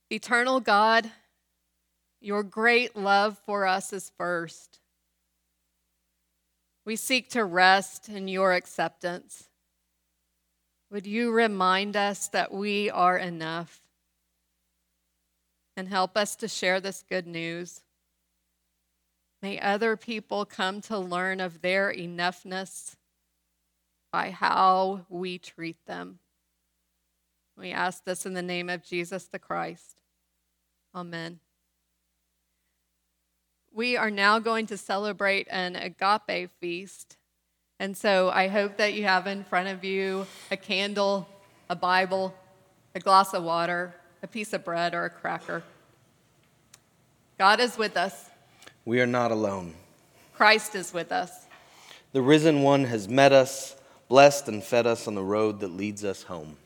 Eternal 0.09 0.59
God, 0.59 1.11
your 2.21 2.43
great 2.43 2.95
love 2.95 3.37
for 3.45 3.65
us 3.65 3.93
is 3.93 4.11
first. 4.17 4.79
We 6.85 6.95
seek 6.95 7.29
to 7.31 7.45
rest 7.45 8.09
in 8.09 8.27
your 8.27 8.53
acceptance. 8.53 9.49
Would 10.91 11.05
you 11.05 11.31
remind 11.31 11.95
us 11.95 12.27
that 12.29 12.51
we 12.51 12.89
are 12.89 13.17
enough 13.17 13.81
and 15.77 15.87
help 15.87 16.17
us 16.17 16.35
to 16.37 16.47
share 16.47 16.79
this 16.79 17.03
good 17.07 17.27
news? 17.27 17.81
May 19.41 19.59
other 19.59 19.95
people 19.95 20.45
come 20.45 20.81
to 20.81 20.97
learn 20.97 21.39
of 21.39 21.61
their 21.61 21.93
enoughness 21.93 22.95
by 24.11 24.31
how 24.31 25.05
we 25.09 25.37
treat 25.37 25.77
them. 25.85 26.19
We 27.55 27.71
ask 27.71 28.03
this 28.03 28.25
in 28.25 28.33
the 28.33 28.41
name 28.41 28.69
of 28.69 28.83
Jesus 28.83 29.25
the 29.25 29.39
Christ. 29.39 30.01
Amen. 30.95 31.39
We 33.73 33.97
are 33.97 34.09
now 34.09 34.39
going 34.39 34.65
to 34.67 34.77
celebrate 34.77 35.47
an 35.51 35.75
agape 35.75 36.49
feast. 36.59 37.17
And 37.79 37.95
so 37.95 38.29
I 38.29 38.47
hope 38.47 38.77
that 38.77 38.93
you 38.93 39.03
have 39.03 39.27
in 39.27 39.43
front 39.43 39.69
of 39.69 39.83
you 39.83 40.25
a 40.51 40.57
candle, 40.57 41.27
a 41.69 41.75
Bible, 41.75 42.33
a 42.95 42.99
glass 42.99 43.33
of 43.33 43.43
water, 43.43 43.93
a 44.23 44.27
piece 44.27 44.53
of 44.53 44.65
bread, 44.65 44.93
or 44.93 45.05
a 45.05 45.09
cracker. 45.09 45.63
God 47.37 47.59
is 47.59 47.77
with 47.77 47.95
us. 47.95 48.29
We 48.85 48.99
are 49.01 49.07
not 49.07 49.31
alone. 49.31 49.75
Christ 50.33 50.75
is 50.75 50.93
with 50.93 51.11
us. 51.11 51.45
The 52.11 52.21
risen 52.21 52.63
one 52.63 52.85
has 52.85 53.07
met 53.07 53.31
us, 53.31 53.75
blessed 54.07 54.47
and 54.47 54.63
fed 54.63 54.87
us 54.87 55.07
on 55.07 55.13
the 55.13 55.23
road 55.23 55.59
that 55.59 55.69
leads 55.69 56.03
us 56.03 56.23
home. 56.23 56.57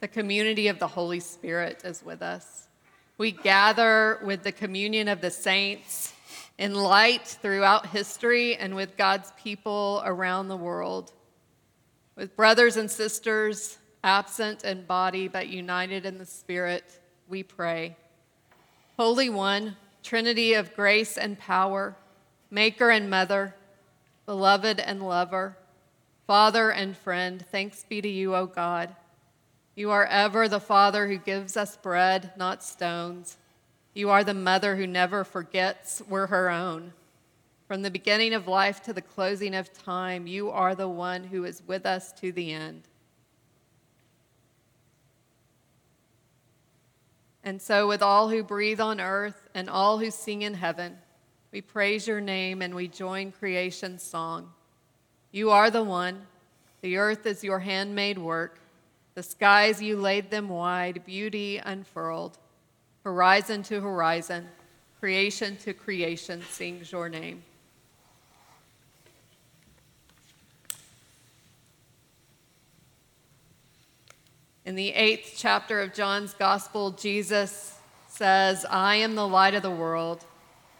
The 0.00 0.08
community 0.08 0.68
of 0.68 0.78
the 0.78 0.86
Holy 0.86 1.20
Spirit 1.20 1.82
is 1.84 2.04
with 2.04 2.22
us. 2.22 2.68
We 3.18 3.32
gather 3.32 4.20
with 4.24 4.42
the 4.42 4.52
communion 4.52 5.08
of 5.08 5.20
the 5.20 5.30
saints 5.30 6.12
in 6.60 6.74
light 6.74 7.26
throughout 7.26 7.86
history 7.86 8.54
and 8.54 8.76
with 8.76 8.98
God's 8.98 9.32
people 9.42 10.02
around 10.04 10.48
the 10.48 10.56
world. 10.58 11.10
With 12.16 12.36
brothers 12.36 12.76
and 12.76 12.90
sisters, 12.90 13.78
absent 14.04 14.62
in 14.62 14.84
body 14.84 15.26
but 15.26 15.48
united 15.48 16.04
in 16.04 16.18
the 16.18 16.26
Spirit, 16.26 17.00
we 17.30 17.42
pray. 17.42 17.96
Holy 18.98 19.30
One, 19.30 19.74
Trinity 20.02 20.52
of 20.52 20.76
grace 20.76 21.16
and 21.16 21.38
power, 21.38 21.96
Maker 22.50 22.90
and 22.90 23.08
Mother, 23.08 23.54
beloved 24.26 24.78
and 24.80 25.02
lover, 25.02 25.56
Father 26.26 26.70
and 26.70 26.94
friend, 26.94 27.42
thanks 27.50 27.86
be 27.88 28.02
to 28.02 28.08
you, 28.08 28.34
O 28.36 28.44
God. 28.44 28.94
You 29.74 29.90
are 29.92 30.04
ever 30.04 30.46
the 30.46 30.60
Father 30.60 31.08
who 31.08 31.16
gives 31.16 31.56
us 31.56 31.78
bread, 31.78 32.32
not 32.36 32.62
stones 32.62 33.38
you 33.94 34.10
are 34.10 34.22
the 34.22 34.34
mother 34.34 34.76
who 34.76 34.86
never 34.86 35.24
forgets 35.24 36.00
we're 36.08 36.28
her 36.28 36.48
own. 36.50 36.92
From 37.66 37.82
the 37.82 37.90
beginning 37.90 38.34
of 38.34 38.48
life 38.48 38.82
to 38.82 38.92
the 38.92 39.02
closing 39.02 39.54
of 39.54 39.72
time, 39.72 40.26
you 40.26 40.50
are 40.50 40.74
the 40.74 40.88
one 40.88 41.24
who 41.24 41.44
is 41.44 41.62
with 41.66 41.86
us 41.86 42.12
to 42.14 42.32
the 42.32 42.52
end. 42.52 42.82
And 47.42 47.60
so, 47.60 47.88
with 47.88 48.02
all 48.02 48.28
who 48.28 48.42
breathe 48.42 48.80
on 48.80 49.00
earth 49.00 49.48
and 49.54 49.70
all 49.70 49.98
who 49.98 50.10
sing 50.10 50.42
in 50.42 50.54
heaven, 50.54 50.98
we 51.52 51.60
praise 51.60 52.06
your 52.06 52.20
name 52.20 52.60
and 52.60 52.74
we 52.74 52.86
join 52.86 53.32
creation's 53.32 54.02
song. 54.02 54.52
You 55.32 55.50
are 55.50 55.70
the 55.70 55.82
one, 55.82 56.26
the 56.80 56.96
earth 56.96 57.24
is 57.26 57.42
your 57.42 57.60
handmade 57.60 58.18
work, 58.18 58.60
the 59.14 59.22
skies 59.22 59.82
you 59.82 59.96
laid 59.96 60.30
them 60.30 60.48
wide, 60.48 61.04
beauty 61.04 61.58
unfurled 61.58 62.38
horizon 63.04 63.62
to 63.64 63.80
horizon, 63.80 64.48
Creation 65.00 65.56
to 65.56 65.72
creation 65.72 66.42
sings 66.50 66.92
your 66.92 67.08
name. 67.08 67.42
In 74.66 74.74
the 74.74 74.90
eighth 74.90 75.36
chapter 75.38 75.80
of 75.80 75.94
John's 75.94 76.34
Gospel, 76.34 76.90
Jesus 76.90 77.78
says, 78.08 78.66
I 78.68 78.96
am 78.96 79.14
the 79.14 79.26
light 79.26 79.54
of 79.54 79.62
the 79.62 79.70
world. 79.70 80.22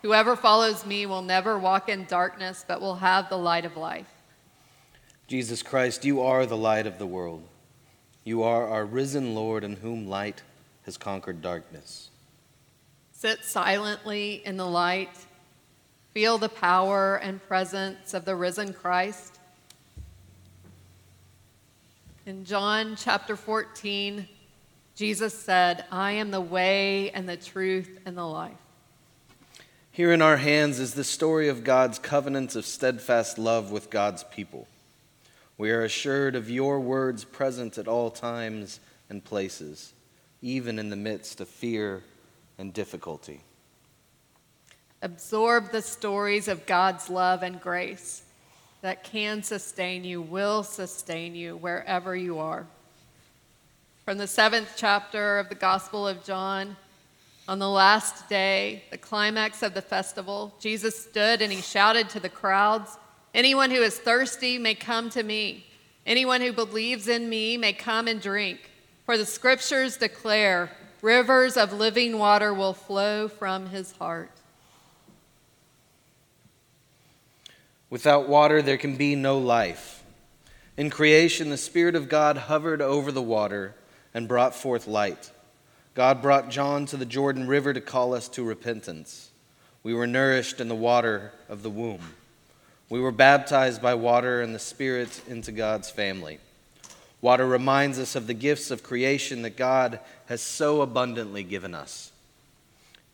Whoever 0.03 0.37
follows 0.37 0.85
me 0.85 1.07
will 1.07 1.23
never 1.23 1.59
walk 1.59 1.89
in 1.89 2.05
darkness, 2.05 2.62
but 2.69 2.83
will 2.83 2.97
have 2.97 3.31
the 3.31 3.39
light 3.39 3.65
of 3.65 3.79
life. 3.79 4.12
Jesus 5.27 5.62
Christ, 5.62 6.05
you 6.05 6.21
are 6.21 6.45
the 6.45 6.59
light 6.59 6.87
of 6.87 6.99
the 6.99 7.07
world. 7.07 7.43
You 8.23 8.43
are 8.43 8.69
our 8.69 8.85
risen 8.85 9.35
Lord, 9.35 9.65
in 9.65 9.77
whom 9.77 10.07
light 10.07 10.43
has 10.85 10.99
conquered 10.99 11.41
darkness. 11.41 12.10
Sit 13.21 13.45
silently 13.45 14.41
in 14.47 14.57
the 14.57 14.67
light. 14.67 15.11
Feel 16.15 16.39
the 16.39 16.49
power 16.49 17.17
and 17.17 17.47
presence 17.47 18.15
of 18.15 18.25
the 18.25 18.35
risen 18.35 18.73
Christ. 18.73 19.39
In 22.25 22.47
John 22.47 22.97
chapter 22.97 23.37
14, 23.37 24.27
Jesus 24.97 25.39
said, 25.39 25.85
I 25.93 26.12
am 26.12 26.31
the 26.31 26.41
way 26.41 27.11
and 27.11 27.29
the 27.29 27.37
truth 27.37 27.91
and 28.07 28.17
the 28.17 28.25
life. 28.25 28.57
Here 29.93 30.15
in 30.15 30.23
our 30.23 30.39
hands 30.39 30.81
is 30.81 30.95
the 30.95 31.05
story 31.05 31.50
of 31.50 31.62
God's 31.62 31.99
covenant 31.99 32.57
of 32.57 32.65
steadfast 32.65 33.37
love 33.37 33.71
with 33.71 33.91
God's 33.91 34.25
people. 34.25 34.67
We 35.59 35.71
are 35.73 35.83
assured 35.83 36.37
of 36.37 36.49
your 36.49 36.81
words 36.81 37.25
present 37.25 37.77
at 37.77 37.87
all 37.87 38.11
times 38.11 38.81
and 39.11 39.23
places, 39.23 39.93
even 40.41 40.79
in 40.79 40.89
the 40.89 40.97
midst 40.97 41.43
of 41.43 41.49
fear 41.49 42.03
and 42.61 42.75
difficulty. 42.75 43.40
Absorb 45.00 45.73
the 45.73 45.81
stories 45.81 46.47
of 46.47 46.67
God's 46.67 47.09
love 47.09 47.43
and 47.43 47.59
grace 47.59 48.23
that 48.83 49.02
can 49.02 49.43
sustain 49.43 50.05
you, 50.05 50.21
will 50.21 50.62
sustain 50.62 51.35
you 51.35 51.57
wherever 51.57 52.14
you 52.14 52.38
are. 52.38 52.67
From 54.05 54.19
the 54.19 54.26
seventh 54.26 54.75
chapter 54.76 55.38
of 55.38 55.49
the 55.49 55.55
Gospel 55.55 56.07
of 56.07 56.23
John, 56.23 56.76
on 57.49 57.59
the 57.59 57.69
last 57.69 58.29
day, 58.29 58.85
the 58.90 58.99
climax 58.99 59.62
of 59.62 59.73
the 59.73 59.81
festival, 59.81 60.55
Jesus 60.61 61.02
stood 61.02 61.40
and 61.40 61.50
he 61.50 61.62
shouted 61.62 62.11
to 62.11 62.21
the 62.21 62.29
crowds 62.29 62.99
Anyone 63.33 63.71
who 63.71 63.81
is 63.81 63.97
thirsty 63.97 64.59
may 64.59 64.75
come 64.75 65.09
to 65.11 65.23
me. 65.23 65.64
Anyone 66.05 66.40
who 66.40 66.52
believes 66.52 67.09
in 67.09 67.29
me 67.29 67.57
may 67.57 67.73
come 67.73 68.07
and 68.07 68.21
drink. 68.21 68.71
For 69.07 69.17
the 69.17 69.25
scriptures 69.25 69.97
declare 69.97 70.71
rivers 71.02 71.57
of 71.57 71.73
living 71.73 72.19
water 72.19 72.52
will 72.52 72.73
flow 72.73 73.28
from 73.28 73.66
his 73.66 73.92
heart. 73.92 74.30
Without 77.88 78.28
water, 78.28 78.62
there 78.62 78.78
can 78.78 78.97
be 78.97 79.16
no 79.16 79.38
life. 79.38 80.04
In 80.76 80.90
creation, 80.90 81.50
the 81.50 81.57
Spirit 81.57 81.97
of 81.97 82.09
God 82.09 82.37
hovered 82.37 82.80
over 82.80 83.11
the 83.11 83.21
water 83.21 83.75
and 84.14 84.28
brought 84.28 84.54
forth 84.54 84.87
light. 84.87 85.30
God 85.95 86.23
brought 86.23 86.50
John 86.50 86.87
to 86.87 86.97
the 86.97 87.04
Jordan 87.04 87.49
River 87.49 87.73
to 87.73 87.80
call 87.80 88.14
us 88.14 88.28
to 88.30 88.45
repentance. 88.45 89.30
We 89.83 89.92
were 89.92 90.07
nourished 90.07 90.61
in 90.61 90.69
the 90.69 90.75
water 90.75 91.33
of 91.49 91.62
the 91.62 91.71
womb. 91.71 92.14
We 92.88 93.00
were 93.00 93.12
baptized 93.12 93.83
by 93.83 93.95
water 93.95 94.40
and 94.40 94.54
the 94.54 94.59
Spirit 94.59 95.23
into 95.26 95.52
God's 95.52 95.90
family. 95.90 96.38
Water 97.21 97.47
reminds 97.47 97.99
us 97.99 98.17
of 98.17 98.27
the 98.27 98.35
gifts 98.35 98.71
of 98.71 98.83
creation 98.83 99.43
that 99.43 99.57
God 99.57 100.00
has 100.27 100.41
so 100.41 100.81
abundantly 100.81 101.43
given 101.43 101.75
us, 101.75 102.12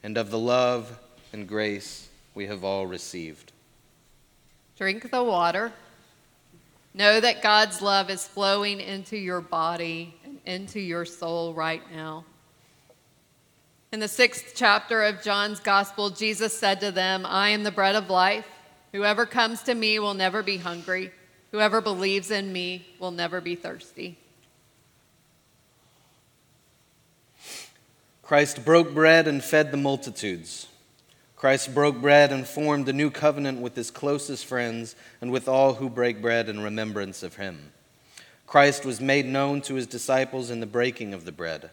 and 0.02 0.16
of 0.16 0.30
the 0.30 0.38
love 0.38 0.98
and 1.32 1.48
grace 1.48 2.08
we 2.34 2.46
have 2.46 2.62
all 2.62 2.86
received. 2.86 3.52
Drink 4.76 5.10
the 5.10 5.24
water. 5.24 5.72
Know 6.94 7.20
that 7.20 7.42
God's 7.42 7.82
love 7.82 8.08
is 8.08 8.26
flowing 8.26 8.80
into 8.80 9.16
your 9.16 9.40
body 9.40 10.14
and 10.24 10.38
into 10.46 10.80
your 10.80 11.04
soul 11.04 11.52
right 11.52 11.82
now. 11.94 12.24
In 13.92 14.00
the 14.00 14.08
sixth 14.08 14.52
chapter 14.54 15.02
of 15.04 15.22
John's 15.22 15.60
Gospel, 15.60 16.10
Jesus 16.10 16.58
said 16.58 16.80
to 16.80 16.90
them, 16.90 17.24
I 17.26 17.50
am 17.50 17.64
the 17.64 17.70
bread 17.70 17.96
of 17.96 18.08
life. 18.10 18.46
Whoever 18.92 19.26
comes 19.26 19.62
to 19.64 19.74
me 19.74 19.98
will 19.98 20.14
never 20.14 20.42
be 20.42 20.58
hungry. 20.58 21.12
Whoever 21.56 21.80
believes 21.80 22.30
in 22.30 22.52
me 22.52 22.84
will 22.98 23.12
never 23.12 23.40
be 23.40 23.54
thirsty. 23.54 24.18
Christ 28.22 28.62
broke 28.62 28.92
bread 28.92 29.26
and 29.26 29.42
fed 29.42 29.70
the 29.70 29.78
multitudes. 29.78 30.66
Christ 31.34 31.74
broke 31.74 31.98
bread 32.02 32.30
and 32.30 32.46
formed 32.46 32.90
a 32.90 32.92
new 32.92 33.10
covenant 33.10 33.62
with 33.62 33.74
his 33.74 33.90
closest 33.90 34.44
friends 34.44 34.96
and 35.22 35.32
with 35.32 35.48
all 35.48 35.72
who 35.72 35.88
break 35.88 36.20
bread 36.20 36.50
in 36.50 36.60
remembrance 36.60 37.22
of 37.22 37.36
him. 37.36 37.72
Christ 38.46 38.84
was 38.84 39.00
made 39.00 39.24
known 39.24 39.62
to 39.62 39.76
his 39.76 39.86
disciples 39.86 40.50
in 40.50 40.60
the 40.60 40.66
breaking 40.66 41.14
of 41.14 41.24
the 41.24 41.32
bread. 41.32 41.70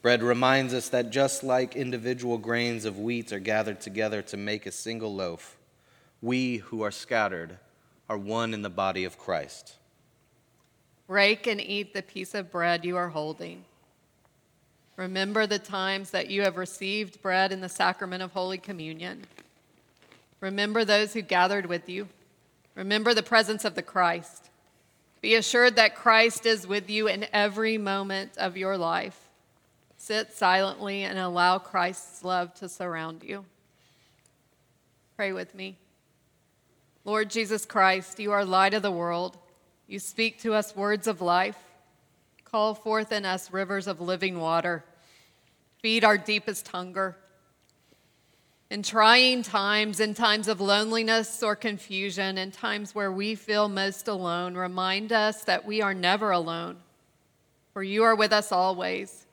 Bread 0.00 0.22
reminds 0.22 0.72
us 0.72 0.88
that 0.88 1.10
just 1.10 1.44
like 1.44 1.76
individual 1.76 2.38
grains 2.38 2.86
of 2.86 2.98
wheat 2.98 3.30
are 3.30 3.40
gathered 3.40 3.82
together 3.82 4.22
to 4.22 4.38
make 4.38 4.64
a 4.64 4.72
single 4.72 5.14
loaf, 5.14 5.58
we 6.22 6.56
who 6.56 6.80
are 6.80 6.90
scattered 6.90 7.58
are 8.08 8.18
one 8.18 8.54
in 8.54 8.62
the 8.62 8.70
body 8.70 9.04
of 9.04 9.18
Christ. 9.18 9.74
Break 11.06 11.46
and 11.46 11.60
eat 11.60 11.94
the 11.94 12.02
piece 12.02 12.34
of 12.34 12.50
bread 12.50 12.84
you 12.84 12.96
are 12.96 13.08
holding. 13.08 13.64
Remember 14.96 15.46
the 15.46 15.58
times 15.58 16.10
that 16.10 16.28
you 16.28 16.42
have 16.42 16.56
received 16.56 17.22
bread 17.22 17.52
in 17.52 17.60
the 17.60 17.68
sacrament 17.68 18.22
of 18.22 18.32
Holy 18.32 18.58
Communion. 18.58 19.24
Remember 20.40 20.84
those 20.84 21.14
who 21.14 21.22
gathered 21.22 21.66
with 21.66 21.88
you. 21.88 22.08
Remember 22.74 23.14
the 23.14 23.22
presence 23.22 23.64
of 23.64 23.74
the 23.74 23.82
Christ. 23.82 24.50
Be 25.20 25.34
assured 25.34 25.76
that 25.76 25.96
Christ 25.96 26.46
is 26.46 26.66
with 26.66 26.88
you 26.88 27.08
in 27.08 27.26
every 27.32 27.76
moment 27.78 28.36
of 28.38 28.56
your 28.56 28.76
life. 28.76 29.28
Sit 29.96 30.32
silently 30.32 31.02
and 31.02 31.18
allow 31.18 31.58
Christ's 31.58 32.22
love 32.22 32.54
to 32.54 32.68
surround 32.68 33.24
you. 33.24 33.44
Pray 35.16 35.32
with 35.32 35.54
me. 35.54 35.76
Lord 37.08 37.30
Jesus 37.30 37.64
Christ, 37.64 38.20
you 38.20 38.32
are 38.32 38.44
light 38.44 38.74
of 38.74 38.82
the 38.82 38.90
world. 38.90 39.38
You 39.86 39.98
speak 39.98 40.42
to 40.42 40.52
us 40.52 40.76
words 40.76 41.06
of 41.06 41.22
life. 41.22 41.56
Call 42.44 42.74
forth 42.74 43.12
in 43.12 43.24
us 43.24 43.50
rivers 43.50 43.86
of 43.86 44.02
living 44.02 44.38
water. 44.38 44.84
Feed 45.80 46.04
our 46.04 46.18
deepest 46.18 46.68
hunger. 46.68 47.16
In 48.68 48.82
trying 48.82 49.42
times, 49.42 50.00
in 50.00 50.12
times 50.12 50.48
of 50.48 50.60
loneliness 50.60 51.42
or 51.42 51.56
confusion, 51.56 52.36
in 52.36 52.50
times 52.50 52.94
where 52.94 53.10
we 53.10 53.36
feel 53.36 53.70
most 53.70 54.06
alone, 54.06 54.54
remind 54.54 55.10
us 55.10 55.44
that 55.44 55.64
we 55.64 55.80
are 55.80 55.94
never 55.94 56.30
alone, 56.30 56.76
for 57.72 57.82
you 57.82 58.02
are 58.02 58.16
with 58.16 58.34
us 58.34 58.52
always. 58.52 59.24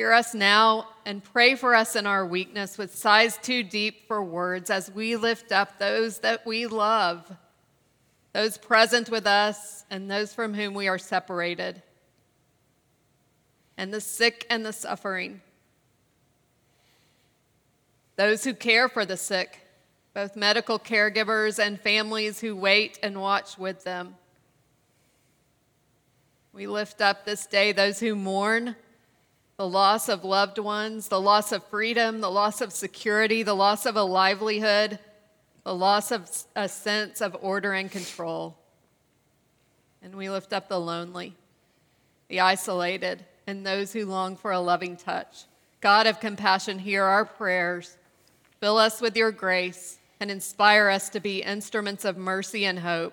Hear 0.00 0.14
us 0.14 0.32
now 0.32 0.88
and 1.04 1.22
pray 1.22 1.56
for 1.56 1.74
us 1.74 1.94
in 1.94 2.06
our 2.06 2.24
weakness 2.24 2.78
with 2.78 2.96
sighs 2.96 3.36
too 3.36 3.62
deep 3.62 4.08
for 4.08 4.24
words 4.24 4.70
as 4.70 4.90
we 4.90 5.14
lift 5.14 5.52
up 5.52 5.78
those 5.78 6.20
that 6.20 6.46
we 6.46 6.66
love, 6.66 7.30
those 8.32 8.56
present 8.56 9.10
with 9.10 9.26
us, 9.26 9.84
and 9.90 10.10
those 10.10 10.32
from 10.32 10.54
whom 10.54 10.72
we 10.72 10.88
are 10.88 10.96
separated 10.96 11.82
and 13.76 13.92
the 13.92 14.00
sick 14.00 14.46
and 14.48 14.64
the 14.64 14.72
suffering. 14.72 15.42
Those 18.16 18.42
who 18.42 18.54
care 18.54 18.88
for 18.88 19.04
the 19.04 19.18
sick, 19.18 19.60
both 20.14 20.34
medical 20.34 20.78
caregivers 20.78 21.62
and 21.62 21.78
families 21.78 22.40
who 22.40 22.56
wait 22.56 22.98
and 23.02 23.20
watch 23.20 23.58
with 23.58 23.84
them. 23.84 24.14
We 26.54 26.66
lift 26.66 27.02
up 27.02 27.26
this 27.26 27.44
day 27.44 27.72
those 27.72 28.00
who 28.00 28.16
mourn 28.16 28.76
the 29.60 29.68
loss 29.68 30.08
of 30.08 30.24
loved 30.24 30.58
ones, 30.58 31.08
the 31.08 31.20
loss 31.20 31.52
of 31.52 31.62
freedom, 31.64 32.22
the 32.22 32.30
loss 32.30 32.62
of 32.62 32.72
security, 32.72 33.42
the 33.42 33.52
loss 33.52 33.84
of 33.84 33.94
a 33.94 34.02
livelihood, 34.02 34.98
the 35.64 35.74
loss 35.74 36.10
of 36.10 36.30
a 36.56 36.66
sense 36.66 37.20
of 37.20 37.36
order 37.42 37.74
and 37.74 37.90
control. 37.90 38.56
And 40.02 40.14
we 40.14 40.30
lift 40.30 40.54
up 40.54 40.70
the 40.70 40.80
lonely, 40.80 41.36
the 42.28 42.40
isolated, 42.40 43.22
and 43.46 43.66
those 43.66 43.92
who 43.92 44.06
long 44.06 44.34
for 44.34 44.50
a 44.50 44.60
loving 44.60 44.96
touch. 44.96 45.44
God 45.82 46.06
of 46.06 46.20
compassion, 46.20 46.78
hear 46.78 47.04
our 47.04 47.26
prayers. 47.26 47.98
Fill 48.60 48.78
us 48.78 49.02
with 49.02 49.14
your 49.14 49.30
grace 49.30 49.98
and 50.20 50.30
inspire 50.30 50.88
us 50.88 51.10
to 51.10 51.20
be 51.20 51.42
instruments 51.42 52.06
of 52.06 52.16
mercy 52.16 52.64
and 52.64 52.78
hope. 52.78 53.12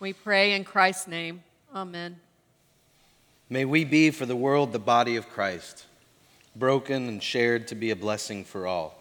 We 0.00 0.14
pray 0.14 0.54
in 0.54 0.64
Christ's 0.64 1.08
name. 1.08 1.42
Amen. 1.74 2.18
May 3.48 3.64
we 3.64 3.84
be 3.84 4.10
for 4.10 4.26
the 4.26 4.36
world 4.36 4.72
the 4.72 4.78
body 4.78 5.16
of 5.16 5.28
Christ, 5.28 5.86
broken 6.54 7.08
and 7.08 7.22
shared 7.22 7.68
to 7.68 7.74
be 7.74 7.90
a 7.90 7.96
blessing 7.96 8.44
for 8.44 8.66
all. 8.66 8.98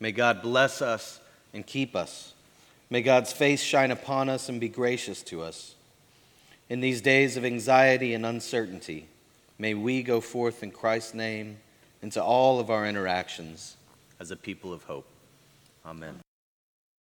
May 0.00 0.12
God 0.12 0.42
bless 0.42 0.80
us 0.80 1.20
and 1.52 1.66
keep 1.66 1.96
us. 1.96 2.34
May 2.90 3.02
God's 3.02 3.32
face 3.32 3.62
shine 3.62 3.90
upon 3.90 4.28
us 4.28 4.48
and 4.48 4.60
be 4.60 4.68
gracious 4.68 5.22
to 5.24 5.42
us. 5.42 5.74
In 6.68 6.80
these 6.80 7.00
days 7.00 7.36
of 7.36 7.44
anxiety 7.44 8.14
and 8.14 8.24
uncertainty, 8.24 9.08
May 9.58 9.74
we 9.74 10.02
go 10.04 10.20
forth 10.20 10.62
in 10.62 10.70
Christ's 10.70 11.14
name 11.14 11.58
into 12.00 12.22
all 12.22 12.60
of 12.60 12.70
our 12.70 12.86
interactions 12.86 13.76
as 14.20 14.30
a 14.30 14.36
people 14.36 14.72
of 14.72 14.84
hope. 14.84 15.06
Amen. 15.84 16.20